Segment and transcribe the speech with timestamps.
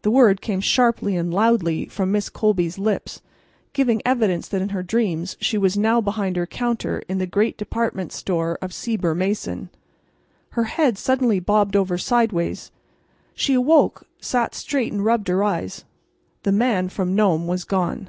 [0.00, 3.20] The word came sharply and loudly from Miss Colby's lips,
[3.74, 7.58] giving evidence that in her dreams she was now behind her counter in the great
[7.58, 9.68] department store of Sieber Mason.
[10.52, 12.70] Her head suddenly bobbed over sideways.
[13.34, 15.84] She awoke, sat straight, and rubbed her eyes.
[16.44, 18.08] The Man from Nome was gone.